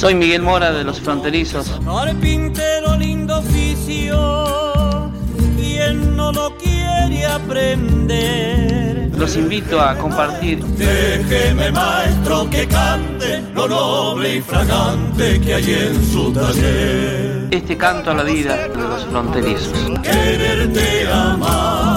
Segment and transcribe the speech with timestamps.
[0.00, 1.78] Soy Miguel Mora de Los Fronterizos.
[1.84, 5.12] Carpintero lindo oficio,
[5.58, 9.10] quien no lo quiere aprender.
[9.18, 10.64] Los invito a compartir.
[10.64, 17.48] Déjeme maestro que cante lo noble y fragante que hay en su taller.
[17.50, 19.74] Este canto a la vida de los fronterizos.
[20.02, 21.89] Quererte amar.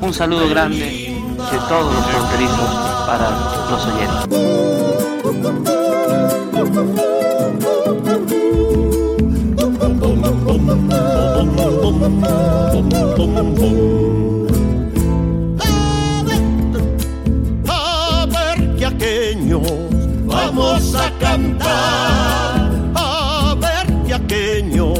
[0.00, 2.70] Un saludo grande de todos los fronterizos
[3.04, 3.30] para
[3.68, 4.26] los oyentes.
[17.68, 19.62] A ver que aqueños
[20.26, 22.70] vamos a cantar.
[22.94, 24.96] A ver que aqueños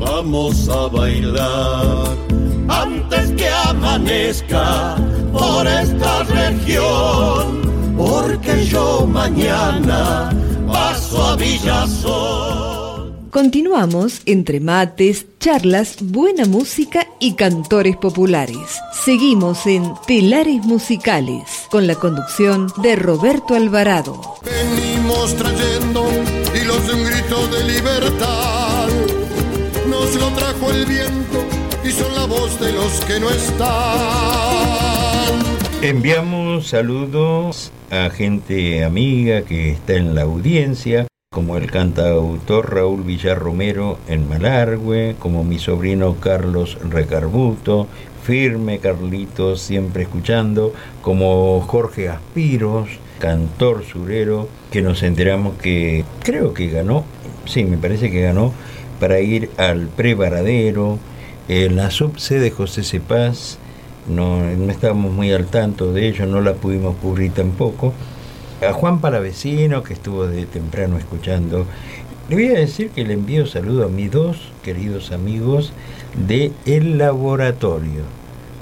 [0.00, 2.29] vamos a bailar.
[2.70, 4.96] Antes que amanezca
[5.32, 7.60] por esta región.
[7.96, 10.30] Porque yo mañana
[10.66, 12.80] paso a Villazón.
[13.30, 18.80] Continuamos entre mates, charlas, buena música y cantores populares.
[19.04, 24.20] Seguimos en Telares Musicales con la conducción de Roberto Alvarado.
[24.42, 26.08] Venimos trayendo
[26.54, 28.88] hilos de un grito de libertad.
[29.88, 31.49] Nos lo trajo el viento
[32.30, 33.68] de los que no están.
[35.82, 43.98] Enviamos saludos a gente amiga que está en la audiencia, como el cantautor Raúl Villarromero
[44.06, 47.88] en Malargüe, como mi sobrino Carlos Recarbuto,
[48.22, 56.68] firme Carlitos, siempre escuchando, como Jorge Aspiros, cantor surero, que nos enteramos que creo que
[56.68, 57.04] ganó,
[57.44, 58.52] sí, me parece que ganó,
[59.00, 61.00] para ir al Prevaradero,
[61.50, 63.58] en la subsede José Cepaz,
[64.06, 67.92] no, no estábamos muy al tanto de ello, no la pudimos cubrir tampoco.
[68.64, 71.66] A Juan Palavecino, que estuvo de temprano escuchando,
[72.28, 75.72] le voy a decir que le envío saludo a mis dos queridos amigos
[76.24, 78.04] de El Laboratorio,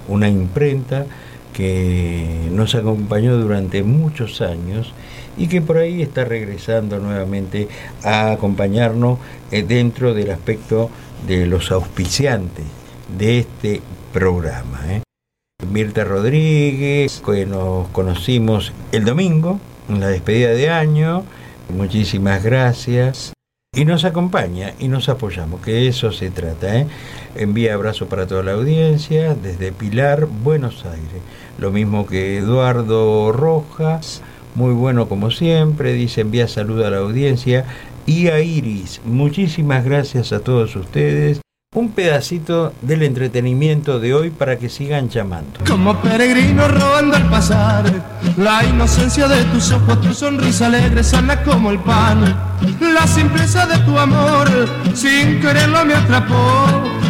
[0.09, 1.05] una imprenta
[1.53, 4.95] que nos acompañó durante muchos años
[5.37, 7.69] y que por ahí está regresando nuevamente
[8.03, 9.19] a acompañarnos
[9.51, 10.89] eh, dentro del aspecto
[11.27, 12.78] de los auspiciantes
[13.17, 13.83] de este
[14.13, 14.81] programa.
[14.89, 15.03] ¿eh?
[15.71, 21.25] Mirta Rodríguez, que nos conocimos el domingo, en la despedida de año.
[21.69, 23.33] Muchísimas gracias.
[23.75, 26.79] Y nos acompaña y nos apoyamos, que eso se trata.
[26.79, 26.87] ¿eh?
[27.35, 31.23] Envía abrazo para toda la audiencia desde Pilar, Buenos Aires.
[31.59, 34.23] Lo mismo que Eduardo Rojas,
[34.55, 37.67] muy bueno como siempre, dice envía saludo a la audiencia.
[38.07, 41.41] Y a Iris, muchísimas gracias a todos ustedes
[41.75, 45.61] un pedacito del entretenimiento de hoy para que sigan llamando.
[45.69, 47.85] Como peregrino robando al pasar,
[48.39, 52.25] la inocencia de tus ojos, tu sonrisa alegre, sana como el pan.
[52.81, 54.49] La simpleza de tu amor,
[54.95, 56.65] sin quererlo me atrapó.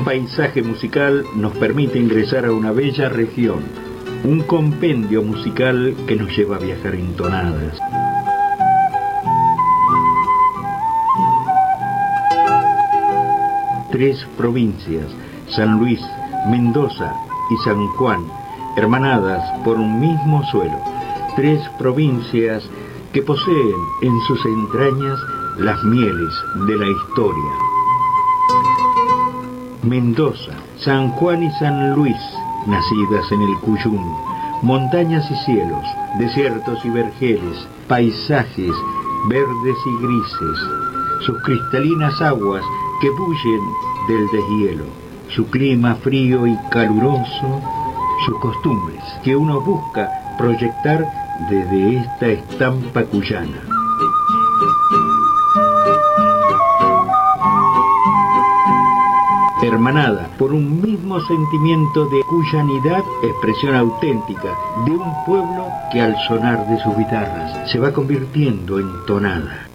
[0.00, 3.58] Un paisaje musical nos permite ingresar a una bella región,
[4.24, 7.78] un compendio musical que nos lleva a viajar en tonadas.
[13.92, 15.04] Tres provincias,
[15.50, 16.00] San Luis,
[16.48, 17.12] Mendoza
[17.50, 18.24] y San Juan,
[18.78, 20.78] hermanadas por un mismo suelo.
[21.36, 22.64] Tres provincias
[23.12, 25.20] que poseen en sus entrañas
[25.58, 26.32] las mieles
[26.66, 27.69] de la historia.
[29.82, 32.20] Mendoza, San Juan y San Luis,
[32.66, 34.14] nacidas en el Cuyum,
[34.62, 35.84] montañas y cielos,
[36.18, 38.72] desiertos y vergeles, paisajes
[39.28, 40.58] verdes y grises,
[41.20, 42.64] sus cristalinas aguas
[43.00, 43.60] que bullen
[44.08, 44.84] del deshielo,
[45.28, 47.60] su clima frío y caluroso,
[48.26, 51.06] sus costumbres que uno busca proyectar
[51.48, 53.69] desde esta estampa cuyana.
[59.62, 66.66] Hermanada por un mismo sentimiento de cuyanidad, expresión auténtica de un pueblo que al sonar
[66.68, 69.66] de sus guitarras se va convirtiendo en tonada.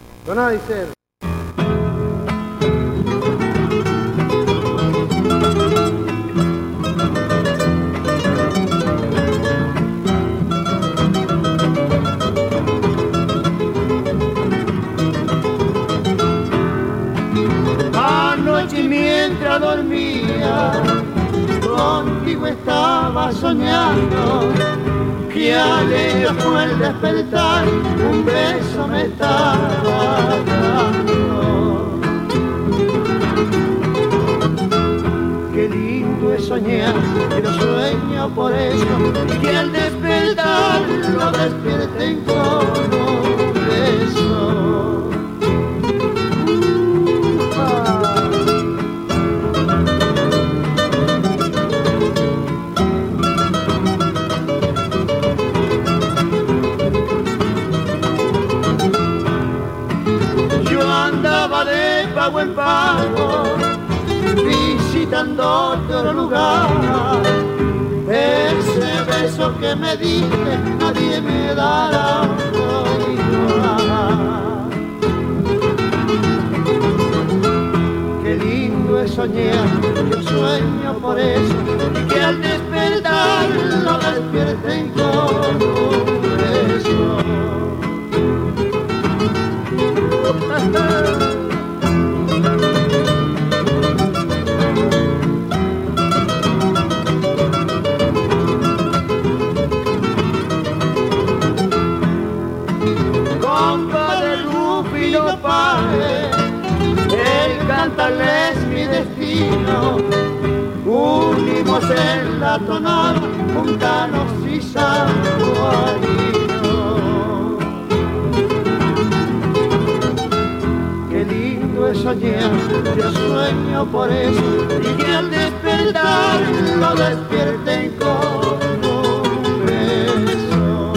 [122.20, 126.40] Yo sueño por eso, y que al despertar
[126.78, 130.92] lo despierten con un beso.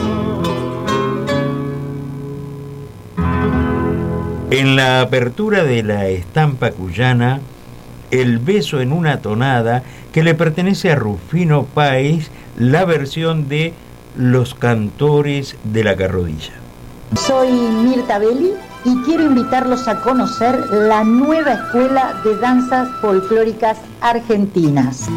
[4.52, 7.40] En la apertura de la estampa cuyana,
[8.12, 13.74] el beso en una tonada que le pertenece a Rufino Páez, la versión de
[14.18, 16.54] Los Cantores de la Carrodilla.
[17.16, 18.54] Soy Mirta Belli
[18.86, 25.08] y quiero invitarlos a conocer la nueva escuela de danzas folclóricas argentinas.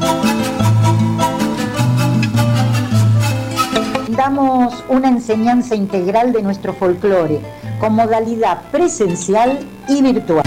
[4.17, 7.41] Damos una enseñanza integral de nuestro folclore
[7.81, 10.43] con modalidad presencial y virtual.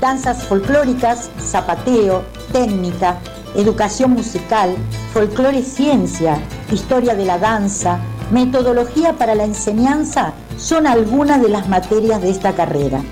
[0.00, 2.22] Danzas folclóricas, zapateo,
[2.52, 3.18] técnica,
[3.54, 4.74] educación musical,
[5.12, 6.40] folclore ciencia,
[6.74, 7.98] historia de la danza,
[8.30, 13.02] metodología para la enseñanza son algunas de las materias de esta carrera.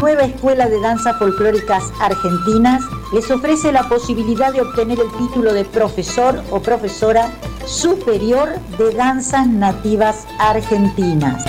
[0.00, 5.64] Nueva Escuela de Danzas Folclóricas Argentinas les ofrece la posibilidad de obtener el título de
[5.64, 7.30] profesor o profesora
[7.66, 8.48] superior
[8.78, 11.44] de danzas nativas argentinas.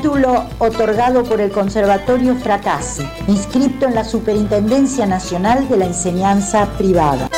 [0.00, 7.28] Título otorgado por el Conservatorio Fracassi, inscrito en la Superintendencia Nacional de la Enseñanza Privada.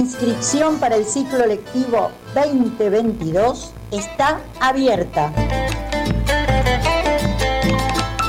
[0.00, 5.32] Inscripción para el ciclo lectivo 2022 está abierta.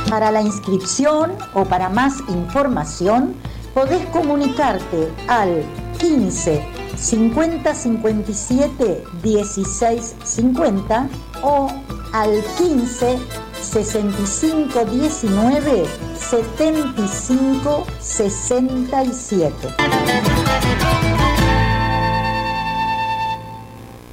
[0.08, 3.34] Para la inscripción o para más información,
[3.74, 5.64] podés comunicarte al
[5.98, 11.10] 15 50 57 16 50
[11.44, 11.70] o
[12.12, 13.18] al 15
[13.62, 15.86] 65 19
[16.18, 19.54] 75 67.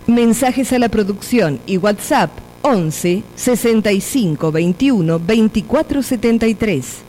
[0.07, 2.31] Mensajes a la producción y WhatsApp
[2.63, 7.06] 11 65 21 24 73.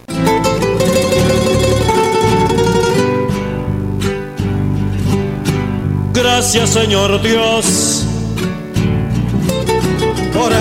[6.18, 8.04] Gracias Señor Dios
[10.34, 10.52] por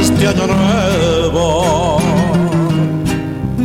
[0.00, 1.98] este año nuevo.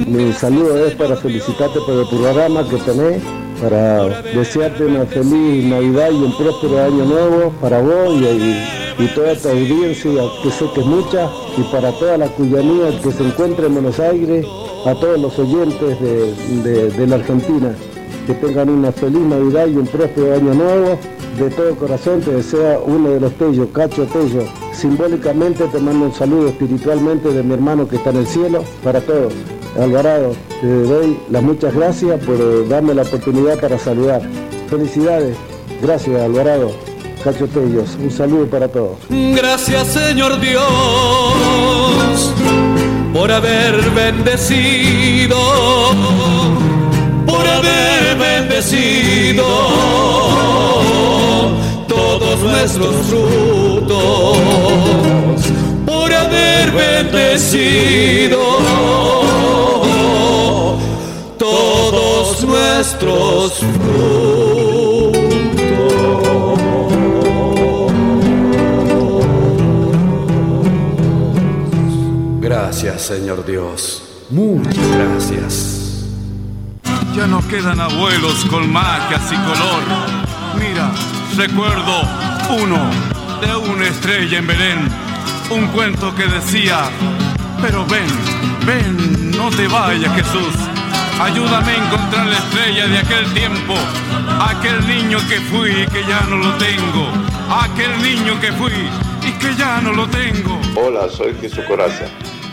[0.08, 3.22] Mi saludo es para felicitarte por el programa que tenés,
[3.62, 9.50] para desearte una feliz Navidad y un próspero año nuevo para vos y, toda tu
[9.50, 13.74] audiencia, que sé que es mucha, y para toda la cuyanía que se encuentra en
[13.76, 14.48] Buenos Aires,
[14.84, 17.76] a todos los oyentes de, de la Argentina.
[18.26, 20.98] Que tengan una feliz Navidad y un próspero año nuevo
[21.38, 24.46] de todo corazón te desea uno de los Tellos, Cacho Tello.
[24.74, 29.02] Simbólicamente te mando un saludo espiritualmente de mi hermano que está en el cielo para
[29.02, 29.34] todos.
[29.78, 34.22] Alvarado, te doy las muchas gracias por darme la oportunidad para saludar.
[34.70, 35.36] Felicidades.
[35.82, 36.72] Gracias, Alvarado.
[37.22, 37.98] Cacho Tellos.
[38.02, 38.98] Un saludo para todos.
[39.10, 40.64] Gracias, Señor Dios,
[43.14, 45.38] por haber bendecido,
[47.26, 47.95] por haber
[48.36, 49.46] bendecido
[51.88, 54.38] todos nuestros frutos
[55.86, 58.40] por haber bendecido
[61.38, 63.96] todos nuestros frutos.
[72.42, 74.04] Gracias, Señor Dios.
[74.30, 75.75] Muchas gracias.
[77.26, 79.82] Ya no quedan abuelos con magias y color.
[80.60, 80.92] Mira,
[81.36, 82.04] Recuerdo
[82.62, 82.88] uno
[83.42, 84.88] de una estrella en Belén,
[85.50, 86.84] un cuento que decía,
[87.60, 88.06] pero ven,
[88.64, 90.54] ven, no te vayas Jesús,
[91.20, 93.74] ayúdame a encontrar la estrella de aquel tiempo,
[94.40, 97.08] aquel niño que fui y que ya no lo tengo,
[97.50, 98.88] aquel niño que fui
[99.28, 100.62] y que ya no lo tengo.
[100.76, 102.06] Hola, soy Jesús Coraza,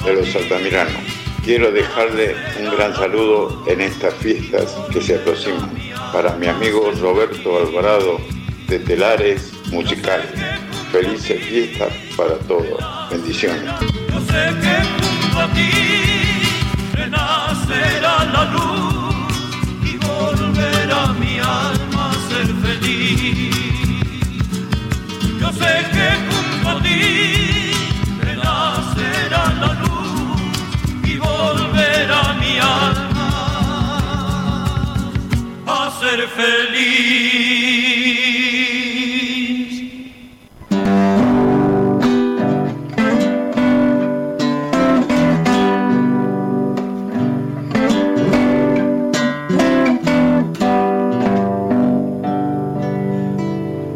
[0.03, 1.12] de los Altamiranos.
[1.45, 5.73] Quiero dejarle un gran saludo en estas fiestas que se aproximan
[6.13, 8.21] para mi amigo Roberto Alvarado
[8.69, 10.31] de telares musicales.
[10.93, 12.79] Felices fiestas para todos.
[13.11, 13.65] Bendiciones.
[13.81, 15.71] Yo sé que junto a ti
[16.95, 19.15] renacerá la luz
[19.83, 23.57] y volverá mi alma a ser feliz.
[25.41, 27.32] Yo sé que junto a ti
[36.03, 37.93] ser feliz.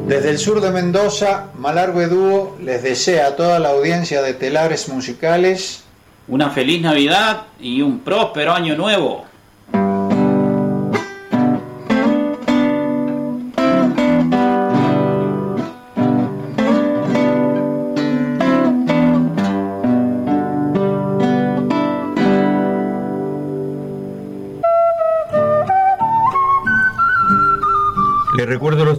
[0.07, 4.89] Desde el sur de Mendoza, Malargue Dúo les desea a toda la audiencia de Telares
[4.89, 5.83] Musicales
[6.29, 9.25] una feliz Navidad y un próspero año nuevo.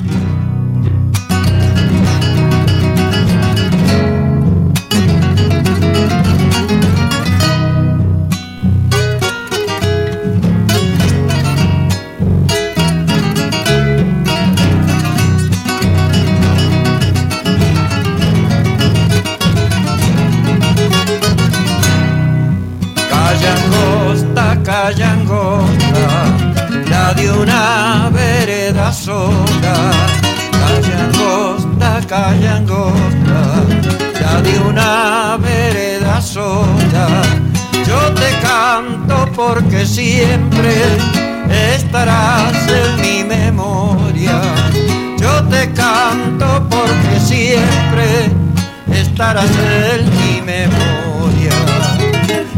[39.36, 40.74] Porque siempre
[41.76, 44.42] estarás en mi memoria.
[45.20, 48.30] Yo te canto porque siempre
[48.92, 49.52] estarás
[49.92, 51.16] en mi memoria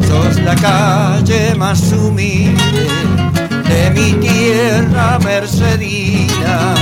[0.07, 2.87] sos la calle más humilde
[3.67, 6.73] de mi tierra mercedina.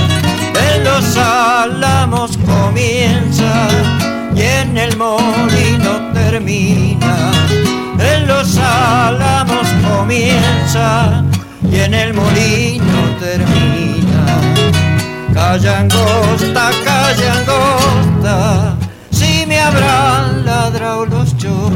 [0.74, 3.68] En los álamos comienza
[4.36, 7.32] y en el molino termina.
[8.00, 11.24] En los álamos comienza
[11.72, 14.26] y en el molino termina.
[15.34, 18.76] Calla angosta, calla angosta,
[19.12, 21.76] si me habrán ladrado los chocos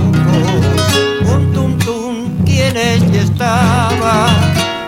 [2.62, 4.28] en ella estaba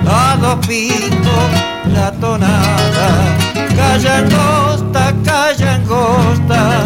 [0.06, 1.48] a dos pitos
[1.94, 3.10] la tonada.
[3.76, 6.84] Calla angosta, calla angosta,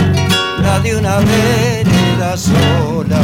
[0.80, 3.22] de una vereda sola.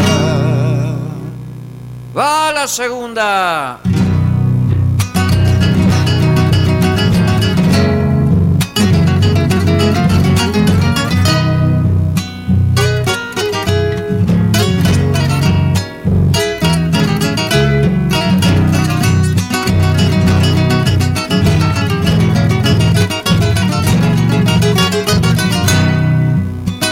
[2.15, 3.79] Va la segunda.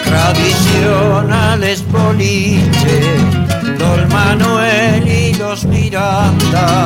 [0.10, 3.00] Tradicionales boliche,
[3.78, 6.84] Don Manuel y los Miranda,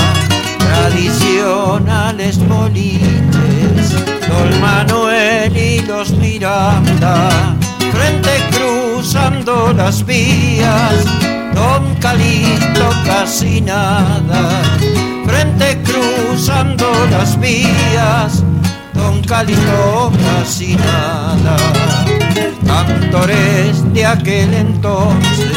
[0.57, 3.85] tradicionales boliches,
[4.27, 7.55] Don Manuel y los Miranda,
[7.93, 11.05] frente cruzando las vías,
[11.53, 14.61] Don Calito casi nada,
[15.25, 18.43] frente cruzando las vías,
[18.93, 22.12] Don Calito casi nada
[22.87, 25.51] cantores de aquel entonces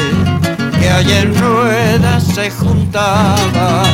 [0.79, 3.87] que allá en ruedas se juntaban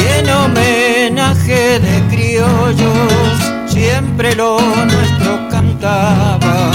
[0.00, 6.70] y en homenaje de criollos siempre lo nuestro cantaba.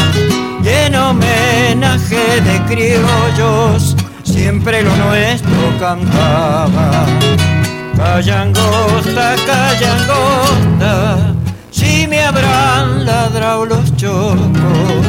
[0.63, 7.05] Y en homenaje de criollos siempre lo nuestro cantaba.
[7.97, 11.33] Callangosta, callangosta,
[12.23, 15.07] habrán ladrado los chocos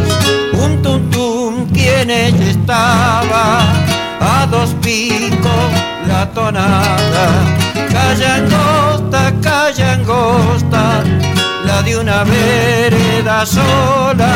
[0.52, 3.62] un tum tum quien ella estaba
[4.20, 5.70] a dos picos
[6.06, 7.28] la tonada
[7.92, 11.04] calla angosta calla angosta
[11.64, 14.32] la de una vereda sola.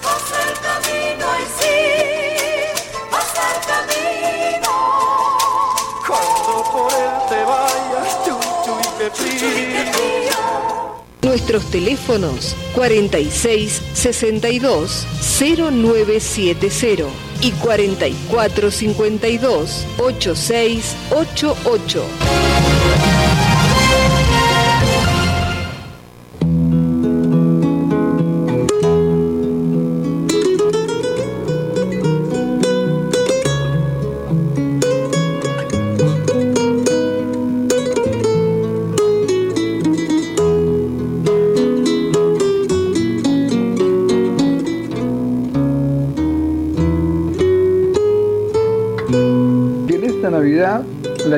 [11.30, 15.06] Nuestros teléfonos 46 62
[15.40, 17.06] 0970
[17.42, 22.39] y 44 52 8688.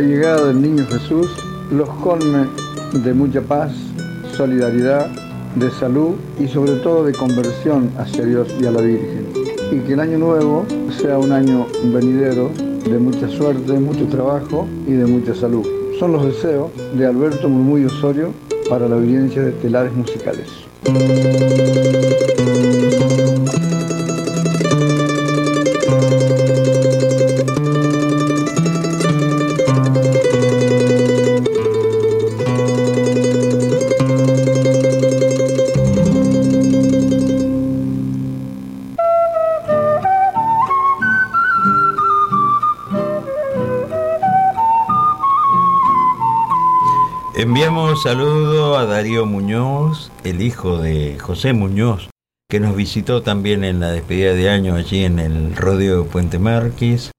[0.02, 1.30] La llegada del niño Jesús
[1.70, 2.48] los colme
[2.92, 3.72] de mucha paz,
[4.36, 5.08] solidaridad,
[5.56, 9.28] de salud y sobre todo de conversión hacia Dios y a la Virgen.
[9.72, 10.66] Y que el año nuevo
[11.00, 12.50] sea un año venidero
[12.84, 15.68] de mucha suerte, mucho trabajo y de mucha salud.
[16.00, 18.34] Son los deseos de Alberto Murmullo Osorio
[18.70, 20.48] para la audiencia de Telares Musicales.
[48.02, 52.10] Saludo a Darío Muñoz, el hijo de José Muñoz,
[52.50, 56.40] que nos visitó también en la despedida de año allí en el rodeo de Puente
[56.40, 57.12] Márquez,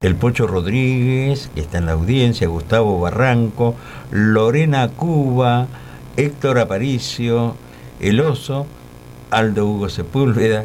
[0.00, 3.74] el Pocho Rodríguez, que está en la audiencia, Gustavo Barranco,
[4.10, 5.66] Lorena Cuba,
[6.16, 7.54] Héctor Aparicio,
[8.00, 8.66] El Oso,
[9.30, 10.64] Aldo Hugo Sepúlveda,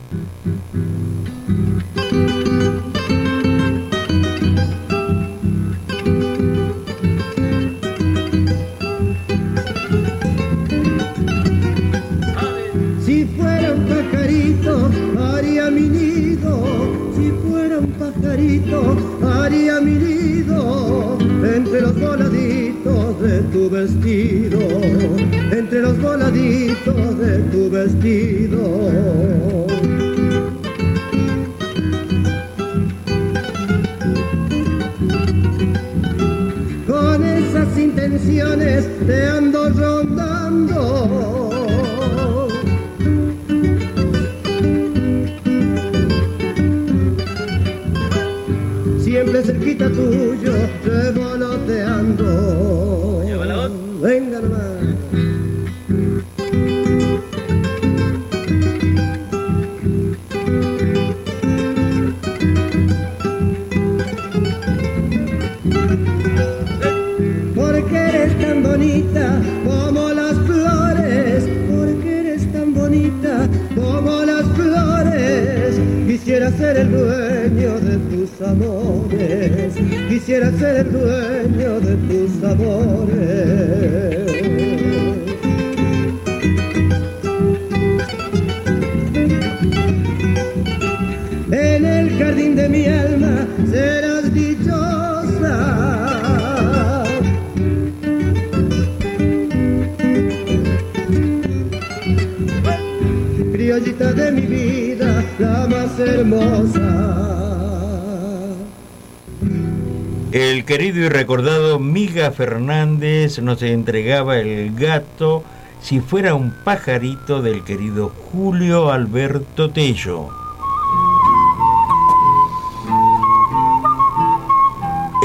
[110.78, 115.44] Querido y recordado Miga Fernández nos entregaba el gato
[115.82, 120.30] si fuera un pajarito del querido Julio Alberto Tello.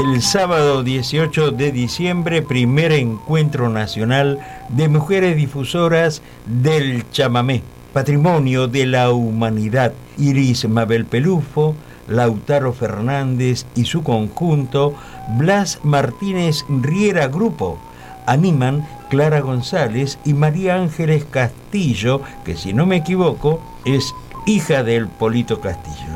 [0.03, 4.39] El sábado 18 de diciembre, primer encuentro nacional
[4.69, 7.61] de mujeres difusoras del chamamé,
[7.93, 9.93] patrimonio de la humanidad.
[10.17, 11.75] Iris Mabel Pelufo,
[12.07, 14.93] Lautaro Fernández y su conjunto,
[15.37, 17.79] Blas Martínez Riera Grupo.
[18.25, 24.13] Animan Clara González y María Ángeles Castillo, que si no me equivoco es
[24.45, 26.13] hija del Polito Castillo.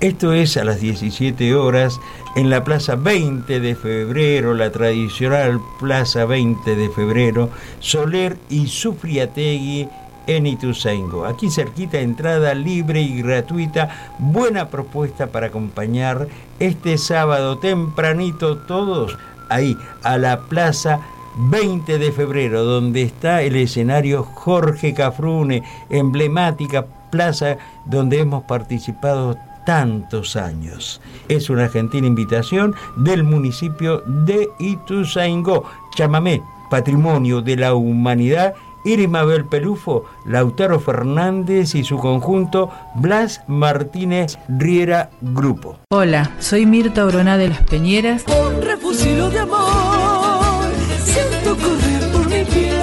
[0.00, 1.98] Esto es a las 17 horas
[2.36, 9.88] en la Plaza 20 de Febrero, la tradicional Plaza 20 de Febrero, Soler y Sufriategui
[10.28, 11.24] en Ituzaingó.
[11.24, 13.88] Aquí cerquita, entrada libre y gratuita.
[14.18, 16.28] Buena propuesta para acompañar
[16.60, 21.00] este sábado tempranito todos ahí a la Plaza
[21.38, 30.36] 20 de febrero, donde está el escenario Jorge Cafrune, emblemática plaza donde hemos participado tantos
[30.36, 31.00] años.
[31.28, 35.64] Es una gentil invitación del municipio de Ituzaingó.
[35.94, 38.54] Chamamé, patrimonio de la humanidad.
[38.84, 45.78] Iris Mabel Pelufo, Lautaro Fernández y su conjunto Blas Martínez Riera Grupo.
[45.90, 48.24] Hola, soy Mirta Oroná de Las Peñeras.
[48.28, 50.66] Un refugio de amor
[51.04, 52.80] siento correr por mi piel.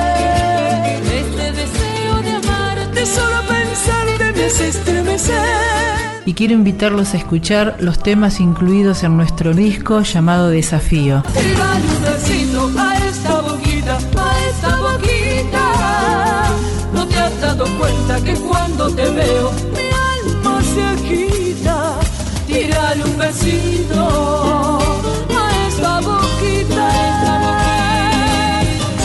[1.05, 5.35] Este deseo de amarte, solo pensar de me hace estremecer.
[6.25, 11.23] Y quiero invitarlos a escuchar los temas incluidos en nuestro disco llamado Desafío.
[11.33, 11.85] Dale
[17.85, 21.99] cuenta que cuando te veo, mi alma se agita.
[22.47, 24.79] Tírale un besito
[25.29, 28.95] a esta boquita, a esta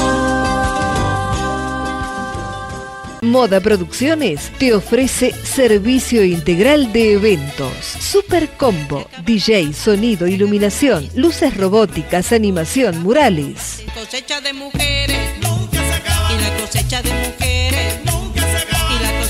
[3.22, 7.74] Moda Producciones te ofrece servicio integral de eventos.
[7.84, 13.82] Super Combo, DJ, sonido, iluminación, luces robóticas, animación, murales.
[13.94, 18.19] cosecha de mujeres nunca se acaba y la cosecha de mujeres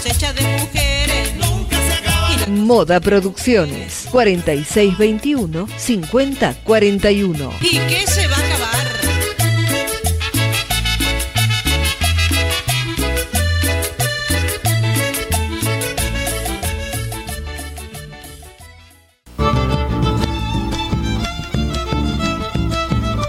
[0.03, 7.53] cosecha de mujeres nunca se acaba y Moda Producciones 4621 5041.
[7.61, 8.71] ¿Y qué se va a acabar?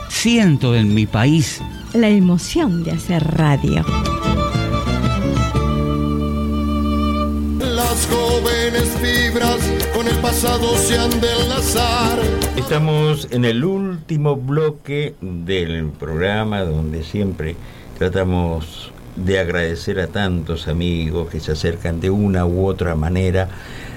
[0.09, 1.59] Siento en mi país
[1.93, 3.83] la emoción de hacer radio.
[8.09, 9.59] Jóvenes fibras
[9.93, 11.41] con el pasado se han de.
[12.57, 17.55] Estamos en el último bloque del programa donde siempre
[17.97, 23.49] tratamos de agradecer a tantos amigos que se acercan de una u otra manera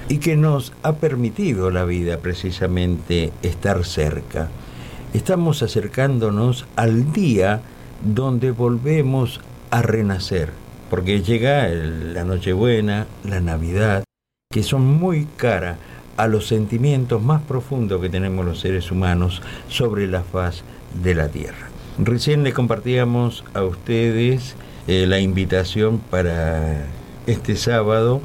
[0.09, 4.49] y que nos ha permitido la vida precisamente estar cerca.
[5.13, 7.61] Estamos acercándonos al día
[8.03, 9.41] donde volvemos
[9.71, 10.51] a renacer,
[10.89, 14.03] porque llega la Nochebuena, la Navidad,
[14.51, 15.77] que son muy cara
[16.17, 20.63] a los sentimientos más profundos que tenemos los seres humanos sobre la faz
[21.03, 21.67] de la tierra.
[21.97, 24.55] Recién le compartíamos a ustedes
[24.87, 26.85] eh, la invitación para
[27.27, 28.21] este sábado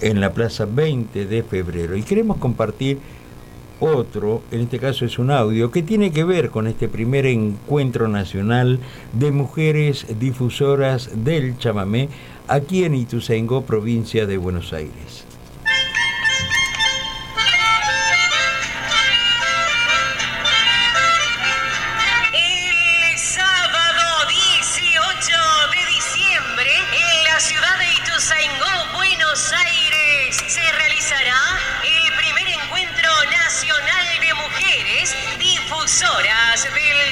[0.00, 2.98] en la Plaza 20 de febrero y queremos compartir
[3.80, 8.08] otro, en este caso es un audio, que tiene que ver con este primer encuentro
[8.08, 8.78] nacional
[9.12, 12.08] de mujeres difusoras del chamamé
[12.46, 15.29] aquí en Ituzaingó, provincia de Buenos Aires.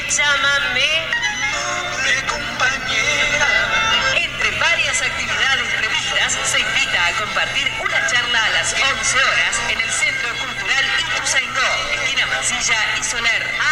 [0.08, 0.88] Del chamamé.
[4.16, 9.80] Entre varias actividades previstas, se invita a compartir una charla a las 11 horas en
[9.80, 13.67] el Centro Cultural Ituzaingó, esquina Mansilla y Soler.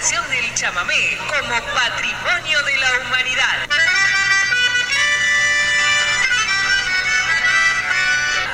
[0.00, 3.68] Del chamamé como patrimonio de la humanidad.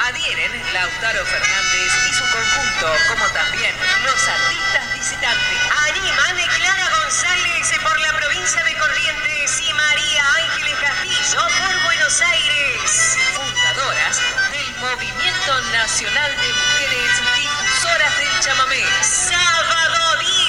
[0.06, 5.58] Adhieren Lautaro Fernández y su conjunto, como también los artistas visitantes.
[5.86, 13.18] Animan Clara González por la provincia de Corrientes y María Ángeles Castillo por Buenos Aires.
[13.36, 18.84] Fundadoras del Movimiento Nacional de Mujeres Difusoras del Chamamé.
[19.02, 20.45] Sábado 18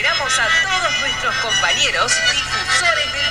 [0.00, 3.28] Esperamos a todos nuestros compañeros difusores del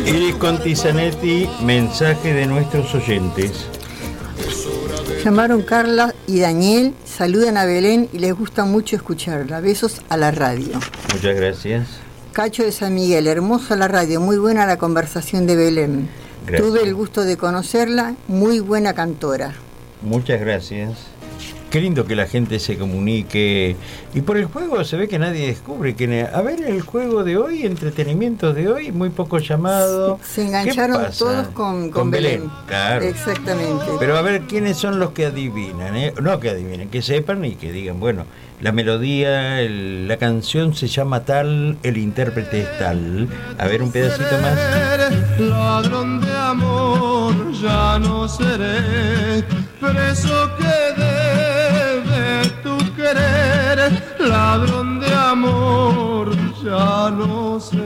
[0.00, 0.08] chamamé.
[0.08, 3.66] Iris Contizanetti, mensaje de nuestros oyentes.
[5.22, 9.60] Llamaron Carla y Daniel, saludan a Belén y les gusta mucho escucharla.
[9.60, 10.80] Besos a la radio.
[11.12, 11.88] Muchas gracias.
[12.32, 16.21] Cacho de San Miguel, hermosa la radio, muy buena la conversación de Belén.
[16.46, 16.68] Gracias.
[16.68, 19.54] Tuve el gusto de conocerla, muy buena cantora.
[20.02, 20.98] Muchas gracias.
[21.70, 23.76] Qué lindo que la gente se comunique.
[24.12, 25.94] Y por el juego se ve que nadie descubre.
[25.96, 30.18] Que, a ver, el juego de hoy, entretenimiento de hoy, muy poco llamado.
[30.22, 32.50] Se engancharon todos con, con Belén.
[32.66, 33.06] Claro.
[33.06, 33.86] Exactamente.
[33.98, 35.96] Pero a ver, ¿quiénes son los que adivinan?
[35.96, 36.12] eh?
[36.20, 38.26] No que adivinen, que sepan y que digan, bueno,
[38.62, 43.28] la melodía, el- la canción se llama tal, el intérprete es tal.
[43.58, 44.58] A ver, un pedacito más.
[45.38, 49.42] Ladrón de amor, ya no seré
[49.80, 53.90] preso que debe tu querer.
[54.20, 56.30] Ladrón de amor,
[56.64, 57.82] ya no seré.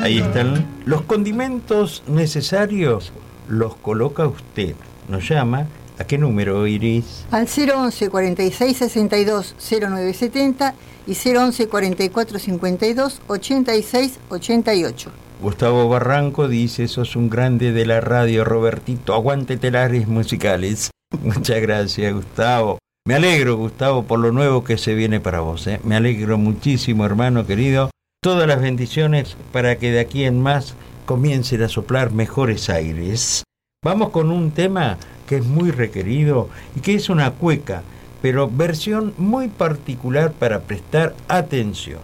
[0.00, 0.64] Ahí están.
[0.86, 3.12] Los condimentos necesarios
[3.48, 4.74] los coloca usted.
[5.08, 5.66] Nos llama.
[6.00, 7.26] ¿A qué número, Iris?
[7.30, 10.74] Al 011 46 62 0970
[11.06, 15.10] y 011 44 52 86 88.
[15.42, 20.90] Gustavo Barranco dice, sos un grande de la radio, Robertito, aguante telares musicales.
[21.22, 22.78] Muchas gracias, Gustavo.
[23.06, 25.66] Me alegro, Gustavo, por lo nuevo que se viene para vos.
[25.66, 25.80] ¿eh?
[25.84, 27.90] Me alegro muchísimo, hermano querido.
[28.22, 33.44] Todas las bendiciones para que de aquí en más comiencen a soplar mejores aires.
[33.82, 34.98] Vamos con un tema
[35.30, 37.84] que es muy requerido y que es una cueca,
[38.20, 42.00] pero versión muy particular para prestar atención.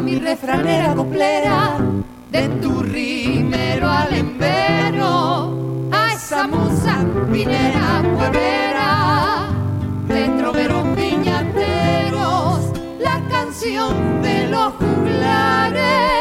[0.00, 1.76] Mi refranera coplera
[2.30, 9.48] de tu rimero al embero a esa musa minera pueblera
[10.06, 16.17] de troveros viñateros la canción de los juglares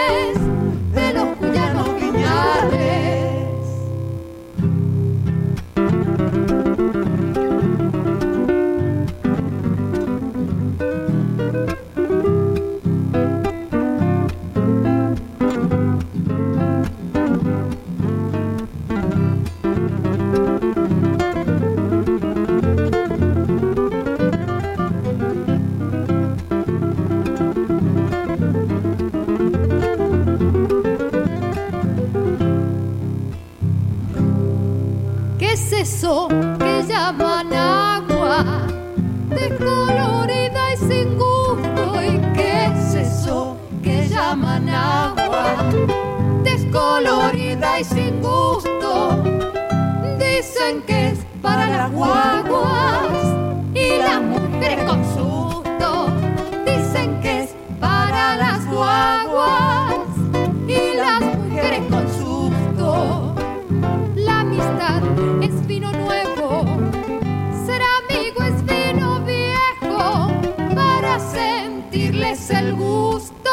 [36.08, 38.66] que llaman agua?
[39.30, 42.02] Descolorida y sin gusto.
[42.02, 45.56] ¿Y qué es eso que llaman agua?
[46.44, 49.22] Descolorida y sin gusto.
[50.18, 53.24] Dicen que es para las guaguas
[53.74, 55.37] y las mujeres con susto.
[72.08, 73.50] Sentirles el gusto.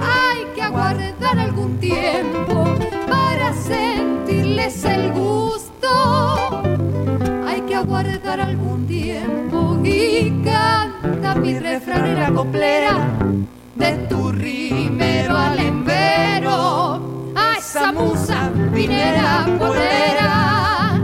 [0.00, 2.64] Hay que aguardar algún tiempo
[3.08, 6.62] para sentirles el gusto.
[7.46, 12.96] Hay que aguardar algún tiempo y canta mi refranera coplera
[13.74, 20.98] de tu rimero al embero a esa musa vinera polera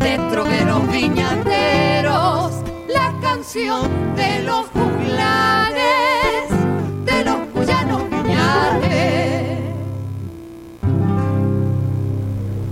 [0.00, 2.52] de troveros viñateros
[2.88, 5.65] la canción de los juglares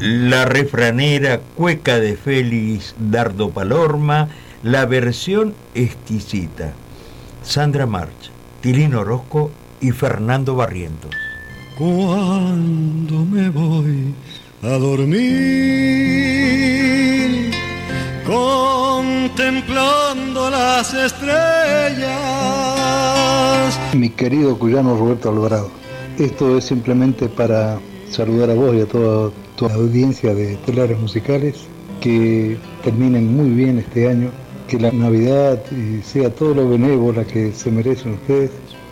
[0.05, 4.29] La refranera Cueca de Félix Dardo Palorma,
[4.63, 6.75] la versión exquisita.
[7.43, 11.11] Sandra March, Tilino Orozco y Fernando Barrientos.
[11.79, 14.13] Cuando me voy
[14.63, 15.25] a dormir,
[18.27, 22.11] contemplando las estrellas.
[23.95, 25.71] Mi querido cuyano Roberto Alvarado,
[26.19, 27.79] esto es simplemente para
[28.11, 31.67] saludar a vos y a toda tu audiencia de telares musicales,
[32.01, 34.31] que terminen muy bien este año,
[34.69, 38.51] que la Navidad eh, sea todo lo benévola que se merecen ustedes,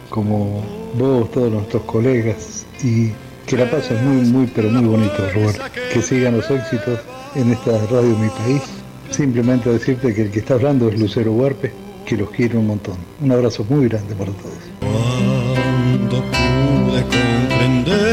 [0.09, 0.63] como
[0.99, 3.11] vos, todos nuestros colegas, y
[3.47, 5.63] que la pasen muy, muy, pero muy bonito, Roberto.
[5.93, 7.01] Que sigan los éxitos
[7.35, 8.63] en esta radio Mi País.
[9.11, 11.73] Simplemente decirte que el que está hablando es Lucero Huarpe,
[12.07, 12.97] que los quiere un montón.
[13.21, 14.55] Un abrazo muy grande para todos.
[14.81, 18.12] Cuando pude comprender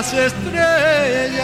[0.00, 1.42] las estrellas,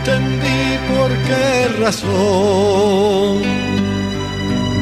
[0.00, 1.46] entendí por qué
[1.80, 3.42] razón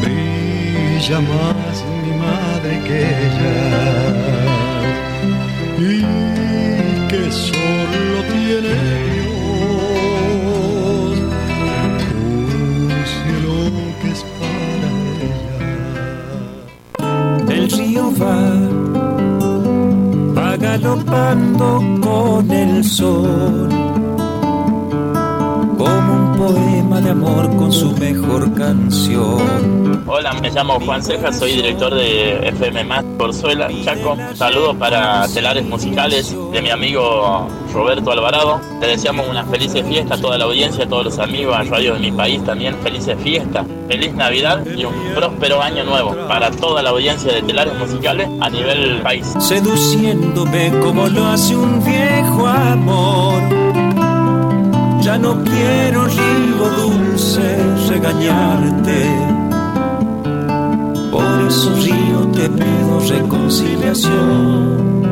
[0.01, 4.12] brilla más mi madre pequeñas y
[20.83, 23.69] galopando con el sol,
[26.53, 30.03] poema de amor con su mejor canción.
[30.07, 34.17] Hola, me llamo Juan Cejas, soy director de FM Más Porzuela, Chaco.
[34.35, 38.61] Saludos para Telares Musicales de mi amigo Roberto Alvarado.
[38.81, 41.95] Te deseamos una felices fiesta a toda la audiencia, a todos los amigos, a Radio
[41.95, 42.77] de mi país también.
[42.83, 47.75] Felices fiestas, feliz Navidad y un próspero año nuevo para toda la audiencia de Telares
[47.79, 49.27] Musicales a nivel país.
[49.39, 53.72] seduciéndome como lo hace un viejo amor.
[55.03, 59.01] Ya no quiero río dulce regañarte.
[61.11, 65.03] Por eso río te pido reconciliación.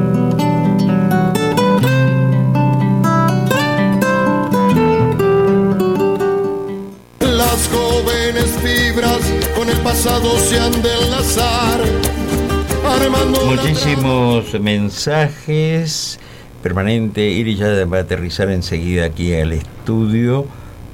[7.18, 9.20] Las jóvenes fibras
[9.56, 11.80] con el pasado se han de enlazar,
[13.44, 16.18] Muchísimos mensajes.
[16.62, 17.28] Permanente.
[17.28, 20.46] Iri ya va a aterrizar enseguida aquí al estudio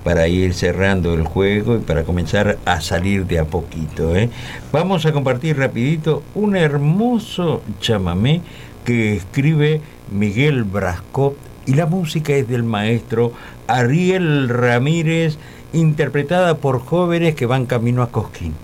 [0.05, 4.15] para ir cerrando el juego y para comenzar a salir de a poquito.
[4.15, 4.31] ¿eh?
[4.71, 8.41] Vamos a compartir rapidito un hermoso chamamé
[8.85, 9.81] que escribe
[10.13, 11.37] Miguel Brascot
[11.67, 13.33] y la música es del maestro
[13.67, 15.39] Ariel Ramírez,
[15.73, 18.55] interpretada por jóvenes que van camino a Cosquín.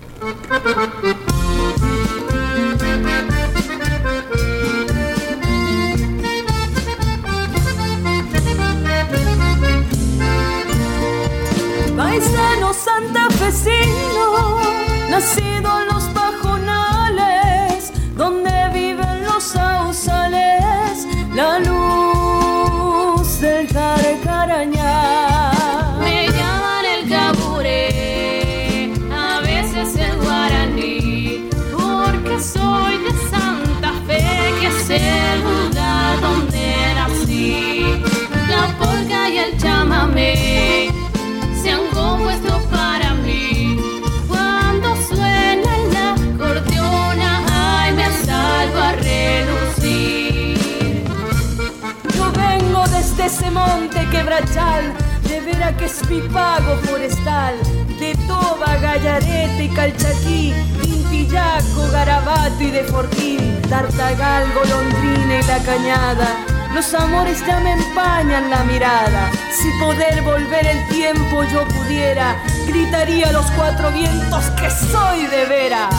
[54.33, 57.53] De vera que es mi pago forestal,
[57.99, 66.27] de Toba, Gallarete y Calchaquí, Tintillaco, Garabato y de Forquín, Tartagal, Golondrina y La Cañada.
[66.73, 69.29] Los amores ya me empañan la mirada.
[69.51, 75.45] Si poder volver el tiempo yo pudiera, gritaría a los cuatro vientos que soy de
[75.45, 75.89] vera.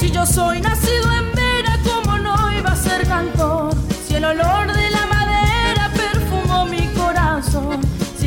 [0.00, 3.74] Si yo soy nacido en Vera, ¿cómo no iba a ser cantor?
[4.08, 4.71] Si el olor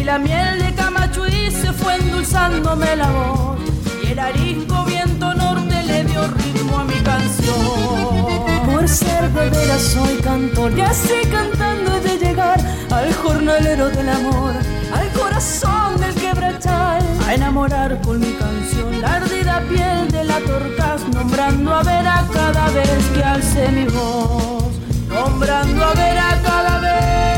[0.05, 3.57] la miel de Camachuí se fue endulzándome la voz,
[4.03, 8.65] y el arisco viento norte le dio ritmo a mi canción.
[8.71, 12.59] Por ser de veras soy cantor, y así cantando de llegar
[12.91, 14.53] al jornalero del amor,
[14.93, 21.01] al corazón del quebrachal, a enamorar con mi canción la ardida piel de la torcaz,
[21.13, 24.71] nombrando a Vera cada vez que alce mi voz,
[25.09, 27.34] nombrando a Vera cada vez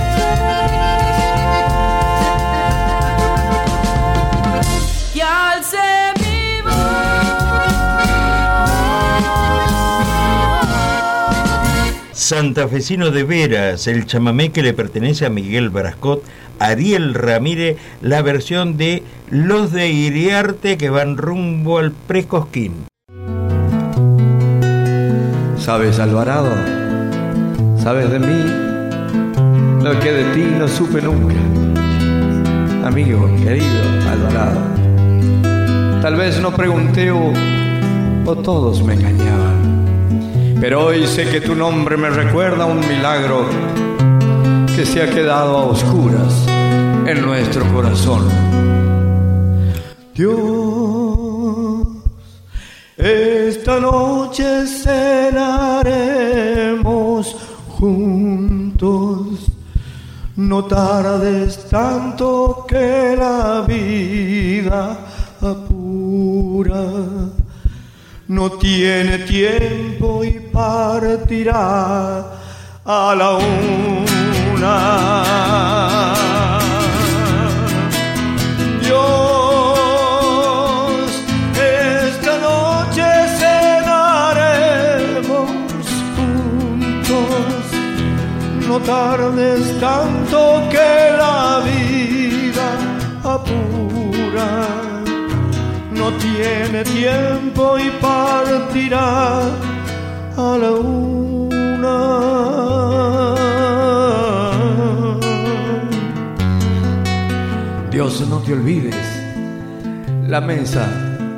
[12.27, 16.25] Santafesino de Veras, el chamamé que le pertenece a Miguel Brascot,
[16.59, 22.73] Ariel Ramírez, la versión de Los de Iriarte que van rumbo al Precosquín.
[25.57, 26.53] ¿Sabes, Alvarado?
[27.81, 29.81] ¿Sabes de mí?
[29.81, 31.35] Lo que de ti no supe nunca.
[32.85, 34.76] Amigo, querido Alvarado.
[36.01, 37.33] Tal vez no pregunté o,
[38.25, 40.57] o todos me engañaban.
[40.59, 43.45] Pero hoy sé que tu nombre me recuerda un milagro
[44.75, 46.45] que se ha quedado a oscuras
[47.05, 48.27] en nuestro corazón.
[50.13, 51.87] Dios,
[52.95, 55.75] esta noche cenaremos
[57.69, 59.47] juntos.
[60.35, 65.06] No tardes tanto que la vida
[66.65, 72.25] no tiene tiempo y partirá
[72.83, 73.37] a la
[74.55, 74.73] una.
[78.81, 78.97] Dios,
[81.53, 83.03] esta noche
[83.37, 84.31] cenaremos
[86.15, 87.65] juntos,
[88.67, 92.67] no tardes tanto que la vida
[93.23, 93.86] apura.
[96.09, 99.41] No tiene tiempo y partirá
[100.37, 101.97] a la una.
[107.91, 108.95] Dios, no te olvides.
[110.29, 110.87] La mesa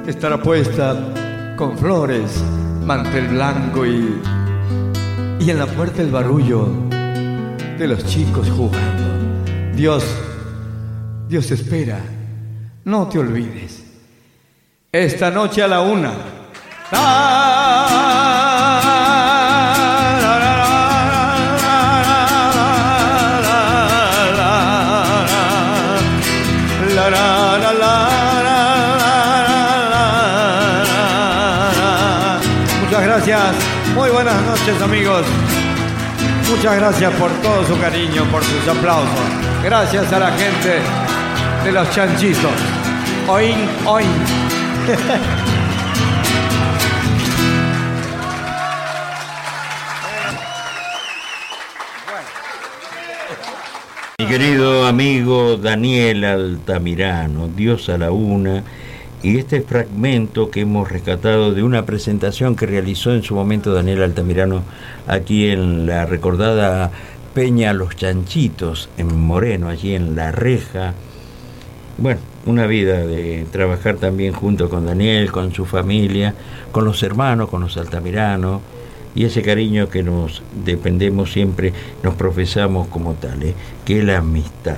[0.05, 0.95] estará puesta
[1.55, 2.39] con flores,
[2.85, 4.21] mantel blanco y.
[5.39, 6.67] y en la puerta el barullo
[7.79, 9.73] de los chicos jugando.
[9.73, 10.05] Dios,
[11.27, 11.99] Dios espera.
[12.85, 13.78] No te olvides.
[14.91, 16.09] Esta noche a la una.
[32.81, 33.39] Muchas gracias.
[33.93, 35.23] Muy buenas noches, amigos.
[36.49, 39.07] Muchas gracias por todo su cariño, por sus aplausos.
[39.63, 40.79] Gracias a la gente
[41.63, 42.51] de los chanchitos.
[43.27, 44.38] Oin, oin.
[44.89, 44.95] Mi
[54.25, 58.63] querido amigo Daniel Altamirano, Dios a la una,
[59.21, 64.01] y este fragmento que hemos rescatado de una presentación que realizó en su momento Daniel
[64.01, 64.63] Altamirano
[65.05, 66.89] aquí en la recordada
[67.35, 70.95] Peña Los Chanchitos, en Moreno, allí en La Reja.
[71.99, 76.33] Bueno, una vida de trabajar también junto con Daniel, con su familia,
[76.71, 78.61] con los hermanos, con los Altamirano,
[79.15, 81.73] y ese cariño que nos dependemos siempre,
[82.03, 84.77] nos profesamos como tales, que es la amistad.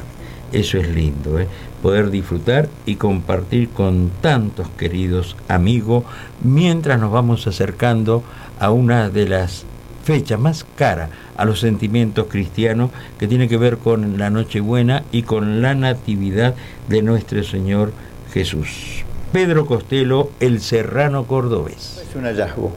[0.51, 1.47] Eso es lindo, ¿eh?
[1.81, 6.03] poder disfrutar y compartir con tantos queridos amigos
[6.43, 8.23] mientras nos vamos acercando
[8.59, 9.65] a una de las
[10.03, 15.23] fechas más caras a los sentimientos cristianos que tiene que ver con la Nochebuena y
[15.23, 16.55] con la Natividad
[16.87, 17.93] de nuestro Señor
[18.33, 19.03] Jesús.
[19.31, 22.03] Pedro Costello, el serrano cordobés.
[22.07, 22.73] Es un hallazgo,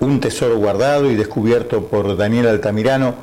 [0.00, 3.14] un tesoro guardado y descubierto por Daniel Altamirano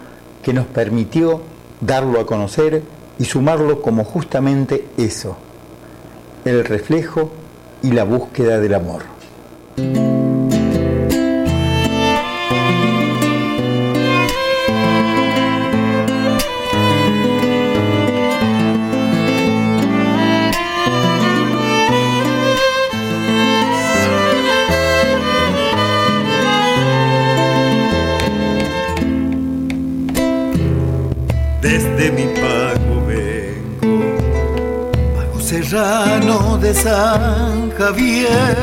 [0.41, 1.41] que nos permitió
[1.81, 2.83] darlo a conocer
[3.19, 5.37] y sumarlo como justamente eso,
[6.45, 7.31] el reflejo
[7.83, 9.03] y la búsqueda del amor.
[36.73, 38.57] San Javier.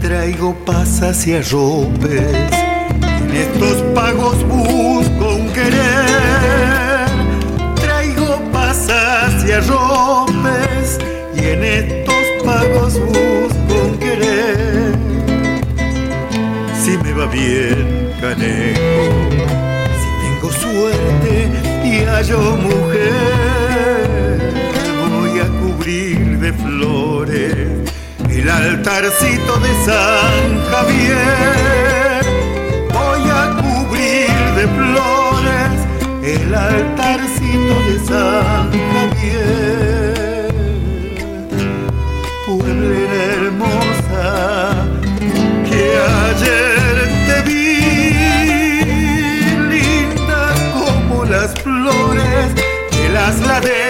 [0.00, 2.52] Traigo pasas y arropes,
[3.20, 7.06] en estos pagos busco un querer.
[7.76, 10.98] Traigo pasas y arropes,
[11.34, 14.94] y en estos pagos busco un querer.
[16.82, 19.32] Si me va bien, canejo
[20.42, 21.48] tengo suerte
[21.84, 24.01] y hallo mujer,
[25.82, 27.92] cubrir de flores
[28.30, 32.22] el altarcito de San Javier.
[32.92, 35.72] Voy a cubrir de flores
[36.22, 40.54] el altarcito de San Javier.
[42.46, 44.26] Pueblera hermosa
[45.68, 45.82] que
[46.28, 46.94] ayer
[47.26, 47.62] te vi
[51.30, 53.81] las flores de las laderas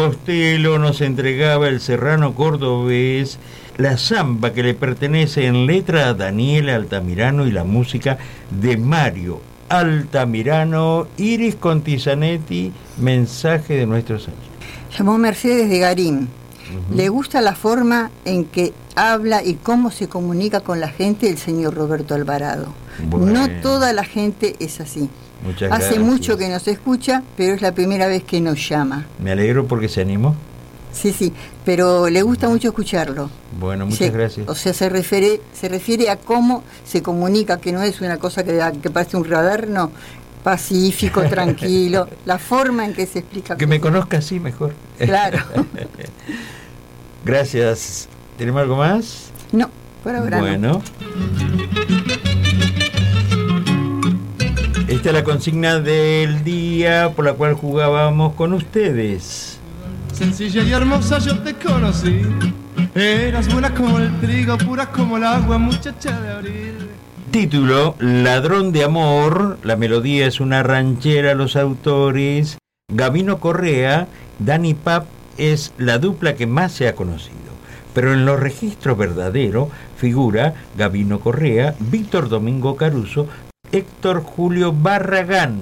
[0.00, 3.38] Costello nos entregaba el serrano cordobés,
[3.76, 8.16] la samba que le pertenece en letra a Daniel Altamirano y la música
[8.50, 14.40] de Mario Altamirano, Iris Contizanetti, mensaje de nuestros años.
[14.96, 16.28] Llamó Mercedes de Garín.
[16.94, 21.36] Le gusta la forma en que habla y cómo se comunica con la gente el
[21.36, 22.68] señor Roberto Alvarado.
[23.04, 23.26] Bueno.
[23.26, 25.10] No toda la gente es así.
[25.44, 26.02] Muchas Hace gracias.
[26.04, 29.06] mucho que nos escucha, pero es la primera vez que nos llama.
[29.22, 30.34] Me alegro porque se animó.
[30.92, 31.32] Sí, sí,
[31.64, 33.30] pero le gusta mucho escucharlo.
[33.58, 34.48] Bueno, muchas Se- gracias.
[34.48, 38.42] O sea, se refiere, se refiere a cómo se comunica, que no es una cosa
[38.44, 39.90] que, que parece un radar, no.
[40.42, 43.56] Pacífico, tranquilo, la forma en que se explica.
[43.56, 44.72] Que me conozca así mejor.
[44.98, 45.38] Claro.
[47.24, 48.08] gracias.
[48.36, 49.30] ¿Tenemos algo más?
[49.52, 49.70] No,
[50.02, 50.82] por ahora no.
[54.90, 59.60] Esta es la consigna del día por la cual jugábamos con ustedes.
[60.12, 62.22] Sencilla y hermosa yo te conocí.
[62.96, 66.74] Eras buena como el trigo, pura como el agua, muchacha de abril.
[67.30, 69.58] Título, Ladrón de Amor.
[69.62, 72.58] La melodía es una ranchera, los autores.
[72.92, 74.08] Gavino Correa,
[74.40, 75.06] Dani Pap
[75.38, 77.38] es la dupla que más se ha conocido.
[77.94, 83.28] Pero en los registros verdaderos figura Gavino Correa, Víctor Domingo Caruso,
[83.72, 85.58] Héctor Julio Barragán.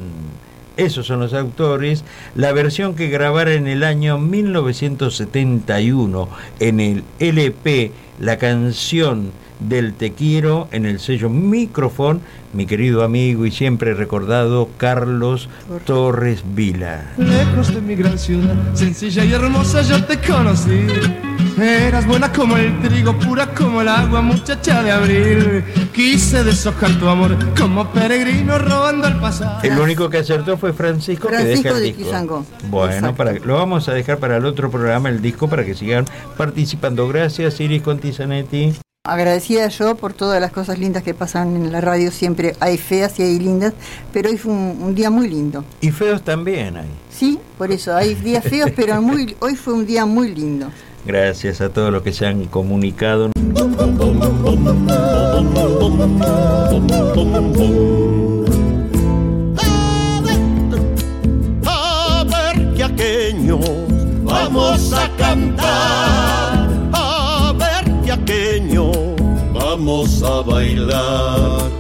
[0.77, 2.05] Esos son los autores.
[2.35, 6.29] La versión que grabara en el año 1971
[6.61, 12.21] en el LP La canción del Te Quiero en el sello Microfón,
[12.53, 15.49] mi querido amigo y siempre recordado Carlos
[15.85, 17.13] Torres Vila.
[17.17, 20.87] Lejos de mi gran ciudad, sencilla y hermosa yo te conocí.
[21.61, 25.65] Eras buena como el trigo, pura como el agua, muchacha de abril.
[25.93, 29.59] Quise deshojar tu amor como peregrino robando el pasado.
[29.65, 32.05] El único que acertó fue Francisco, que Francisco deja el de disco.
[32.05, 32.47] Quizangó.
[32.71, 33.17] Bueno, Exacto.
[33.17, 36.05] para, lo vamos a dejar para el otro programa, el disco, para que sigan
[36.37, 37.09] participando.
[37.09, 38.75] Gracias, Iris Contizanetti.
[39.05, 43.19] Agradecida yo por todas las cosas lindas que pasan en la radio, siempre hay feas
[43.19, 43.73] y hay lindas,
[44.13, 45.65] pero hoy fue un, un día muy lindo.
[45.81, 46.89] Y feos también hay.
[47.11, 50.71] Sí, por eso, hay días feos, pero muy, hoy fue un día muy lindo.
[51.09, 53.31] Gracias a todos los que se han comunicado.
[61.65, 63.59] A ver que aqueños
[64.23, 66.69] vamos a cantar.
[66.93, 68.95] A ver que aqueños
[69.55, 71.71] vamos a bailar.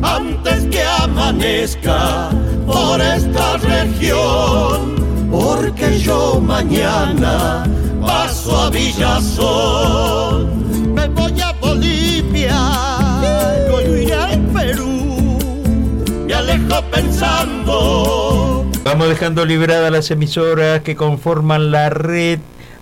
[0.00, 2.30] Antes que amanezca
[2.66, 4.97] por esta región.
[5.30, 7.64] Porque yo mañana
[8.00, 10.48] paso a Villazón.
[10.94, 12.56] Me voy a Bolivia,
[13.68, 15.38] luego iré al Perú.
[16.26, 18.48] Me alejo pensando
[18.88, 22.38] Vamos dejando libradas las emisoras que conforman la red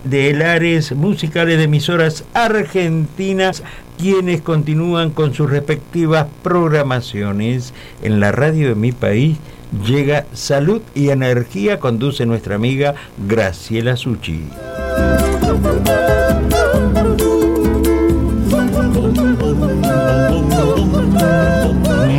[0.09, 3.63] de Lares musicales de emisoras argentinas,
[3.97, 7.73] quienes continúan con sus respectivas programaciones.
[8.01, 9.37] En la radio de mi país
[9.85, 12.95] llega Salud y Energía, conduce nuestra amiga
[13.27, 14.43] Graciela Suchi.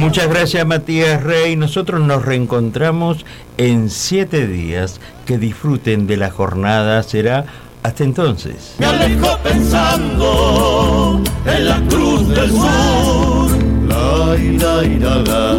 [0.09, 1.55] Muchas gracias Matías Rey.
[1.55, 3.27] Nosotros nos reencontramos
[3.59, 5.03] en siete días.
[5.27, 7.03] Que disfruten de la jornada.
[7.03, 7.45] Será
[7.83, 8.75] hasta entonces.
[8.79, 13.51] Me alejo pensando en la cruz del sur.
[13.89, 15.53] La, ira, ira, la,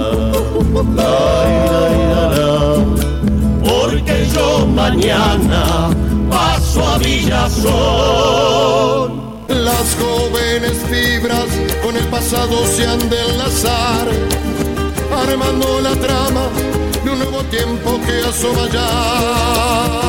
[0.95, 1.09] la.
[3.63, 5.89] Porque yo mañana
[6.29, 7.59] paso a Villazón.
[9.47, 11.47] Las jóvenes fibras
[11.83, 14.07] con el pasado se han de enlazar,
[15.11, 16.49] armando la trama
[17.49, 19.99] tiempo que asoma ya.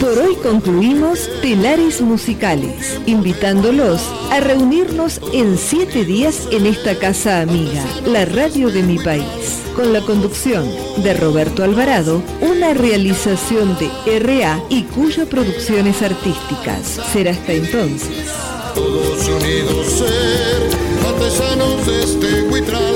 [0.00, 7.84] Por hoy concluimos Telares Musicales, invitándolos a reunirnos en siete días en esta casa amiga,
[8.06, 14.62] la radio de mi país, con la conducción de Roberto Alvarado, una realización de RA
[14.68, 17.00] y Cuyo Producciones Artísticas.
[17.12, 18.30] Será hasta entonces.
[18.74, 20.68] Todos unidos ser
[21.08, 22.94] artesanos de este huitral